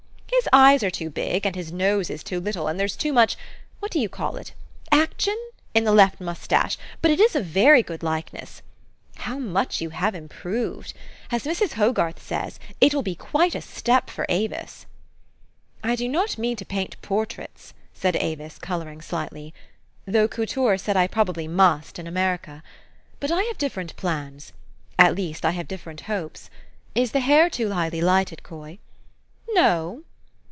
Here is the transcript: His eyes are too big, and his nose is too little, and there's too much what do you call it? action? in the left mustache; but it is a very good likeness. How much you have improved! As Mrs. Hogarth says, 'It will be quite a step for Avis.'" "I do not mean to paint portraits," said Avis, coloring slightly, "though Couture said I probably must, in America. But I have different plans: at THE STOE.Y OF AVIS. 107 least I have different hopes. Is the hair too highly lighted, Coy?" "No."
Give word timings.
His 0.43 0.47
eyes 0.53 0.81
are 0.81 0.89
too 0.89 1.09
big, 1.11 1.45
and 1.45 1.55
his 1.55 1.71
nose 1.71 2.09
is 2.09 2.23
too 2.23 2.39
little, 2.39 2.67
and 2.67 2.79
there's 2.79 2.95
too 2.95 3.13
much 3.13 3.35
what 3.79 3.91
do 3.91 3.99
you 3.99 4.09
call 4.09 4.37
it? 4.37 4.53
action? 4.91 5.37
in 5.75 5.83
the 5.83 5.91
left 5.91 6.19
mustache; 6.19 6.77
but 7.01 7.11
it 7.11 7.19
is 7.19 7.35
a 7.35 7.41
very 7.43 7.83
good 7.83 8.01
likeness. 8.01 8.63
How 9.17 9.37
much 9.37 9.81
you 9.81 9.91
have 9.91 10.15
improved! 10.15 10.93
As 11.31 11.43
Mrs. 11.43 11.73
Hogarth 11.73 12.21
says, 12.23 12.59
'It 12.79 12.91
will 12.93 13.03
be 13.03 13.13
quite 13.13 13.53
a 13.53 13.61
step 13.61 14.09
for 14.09 14.25
Avis.'" 14.29 14.87
"I 15.83 15.95
do 15.95 16.07
not 16.09 16.37
mean 16.39 16.55
to 16.55 16.65
paint 16.65 16.95
portraits," 17.03 17.73
said 17.93 18.15
Avis, 18.15 18.57
coloring 18.57 19.01
slightly, 19.01 19.53
"though 20.07 20.27
Couture 20.27 20.77
said 20.79 20.97
I 20.97 21.05
probably 21.07 21.47
must, 21.47 21.99
in 21.99 22.07
America. 22.07 22.63
But 23.19 23.31
I 23.31 23.43
have 23.43 23.59
different 23.59 23.95
plans: 23.95 24.53
at 24.97 25.15
THE 25.15 25.21
STOE.Y 25.21 25.27
OF 25.27 25.29
AVIS. 25.29 25.43
107 25.43 25.45
least 25.45 25.45
I 25.45 25.51
have 25.51 25.67
different 25.67 26.19
hopes. 26.19 26.49
Is 26.95 27.11
the 27.11 27.19
hair 27.19 27.47
too 27.49 27.71
highly 27.73 28.01
lighted, 28.01 28.41
Coy?" 28.43 28.79
"No." 29.49 30.03